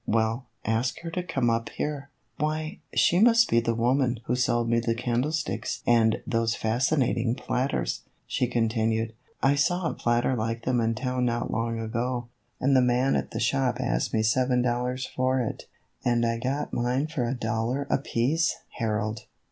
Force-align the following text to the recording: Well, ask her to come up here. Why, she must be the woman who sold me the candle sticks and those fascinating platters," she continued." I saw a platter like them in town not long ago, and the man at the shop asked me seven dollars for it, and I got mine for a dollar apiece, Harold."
Well, 0.07 0.47
ask 0.65 0.99
her 1.01 1.11
to 1.11 1.21
come 1.21 1.51
up 1.51 1.69
here. 1.69 2.09
Why, 2.39 2.79
she 2.95 3.19
must 3.19 3.51
be 3.51 3.59
the 3.59 3.75
woman 3.75 4.19
who 4.25 4.35
sold 4.35 4.67
me 4.67 4.79
the 4.79 4.95
candle 4.95 5.31
sticks 5.31 5.83
and 5.85 6.23
those 6.25 6.55
fascinating 6.55 7.35
platters," 7.35 8.01
she 8.25 8.47
continued." 8.47 9.13
I 9.43 9.53
saw 9.53 9.87
a 9.87 9.93
platter 9.93 10.35
like 10.35 10.63
them 10.63 10.81
in 10.81 10.95
town 10.95 11.25
not 11.25 11.51
long 11.51 11.79
ago, 11.79 12.29
and 12.59 12.75
the 12.75 12.81
man 12.81 13.15
at 13.15 13.29
the 13.29 13.39
shop 13.39 13.77
asked 13.79 14.11
me 14.11 14.23
seven 14.23 14.63
dollars 14.63 15.05
for 15.05 15.39
it, 15.39 15.65
and 16.03 16.25
I 16.25 16.39
got 16.39 16.73
mine 16.73 17.05
for 17.05 17.23
a 17.23 17.35
dollar 17.35 17.85
apiece, 17.91 18.55
Harold." 18.79 19.27